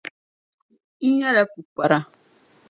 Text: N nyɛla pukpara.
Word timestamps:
N 1.07 1.09
nyɛla 1.17 1.43
pukpara. 1.53 1.99